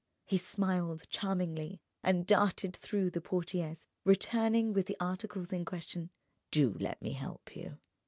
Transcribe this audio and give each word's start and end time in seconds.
He 0.25 0.39
smiled 0.39 1.07
charmingly 1.11 1.79
and 2.01 2.25
darted 2.25 2.75
through 2.75 3.11
the 3.11 3.21
portières, 3.21 3.85
returning 4.03 4.73
with 4.73 4.87
the 4.87 4.97
articles 4.99 5.53
in 5.53 5.63
question. 5.63 6.09
"Do 6.49 6.75
let 6.79 6.99
me 7.03 7.13
help 7.13 7.55
you." 7.55 7.77